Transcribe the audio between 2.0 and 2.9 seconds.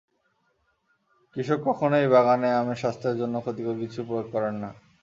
বাগানের আমে